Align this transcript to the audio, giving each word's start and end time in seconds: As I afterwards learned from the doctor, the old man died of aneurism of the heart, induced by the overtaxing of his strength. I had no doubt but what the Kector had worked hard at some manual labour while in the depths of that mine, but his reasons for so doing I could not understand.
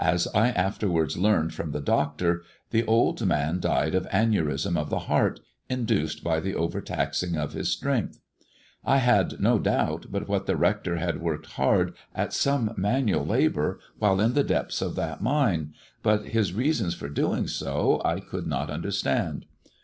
As 0.00 0.26
I 0.34 0.48
afterwards 0.48 1.16
learned 1.16 1.54
from 1.54 1.70
the 1.70 1.80
doctor, 1.80 2.42
the 2.70 2.84
old 2.86 3.24
man 3.24 3.60
died 3.60 3.94
of 3.94 4.08
aneurism 4.10 4.76
of 4.76 4.90
the 4.90 4.98
heart, 5.06 5.38
induced 5.68 6.24
by 6.24 6.40
the 6.40 6.56
overtaxing 6.56 7.36
of 7.36 7.52
his 7.52 7.68
strength. 7.70 8.18
I 8.84 8.96
had 8.96 9.38
no 9.38 9.60
doubt 9.60 10.06
but 10.10 10.26
what 10.26 10.46
the 10.46 10.54
Kector 10.56 10.98
had 10.98 11.20
worked 11.22 11.52
hard 11.52 11.94
at 12.16 12.32
some 12.32 12.74
manual 12.76 13.24
labour 13.24 13.78
while 14.00 14.20
in 14.20 14.34
the 14.34 14.42
depths 14.42 14.82
of 14.82 14.96
that 14.96 15.22
mine, 15.22 15.72
but 16.02 16.24
his 16.26 16.52
reasons 16.52 16.94
for 16.96 17.06
so 17.06 17.12
doing 17.14 17.48
I 18.04 18.18
could 18.18 18.48
not 18.48 18.70
understand. 18.70 19.46